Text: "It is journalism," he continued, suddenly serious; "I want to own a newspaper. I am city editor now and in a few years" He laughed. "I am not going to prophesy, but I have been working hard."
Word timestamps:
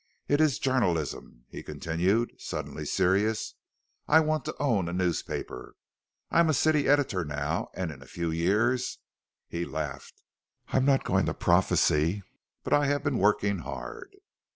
"It 0.27 0.41
is 0.41 0.57
journalism," 0.57 1.45
he 1.49 1.61
continued, 1.61 2.31
suddenly 2.39 2.85
serious; 2.87 3.53
"I 4.07 4.19
want 4.19 4.45
to 4.45 4.55
own 4.59 4.89
a 4.89 4.93
newspaper. 4.93 5.75
I 6.31 6.39
am 6.39 6.51
city 6.53 6.87
editor 6.89 7.23
now 7.23 7.69
and 7.75 7.91
in 7.91 8.01
a 8.01 8.07
few 8.07 8.31
years" 8.31 8.97
He 9.47 9.63
laughed. 9.63 10.23
"I 10.69 10.77
am 10.77 10.85
not 10.85 11.03
going 11.03 11.27
to 11.27 11.35
prophesy, 11.35 12.23
but 12.63 12.73
I 12.73 12.87
have 12.87 13.03
been 13.03 13.19
working 13.19 13.59
hard." 13.59 14.15